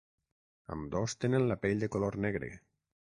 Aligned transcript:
Ambdós 0.75 1.15
tenen 1.25 1.45
la 1.51 1.59
pell 1.67 1.85
de 1.85 1.91
color 1.97 2.19
negre. 2.27 2.51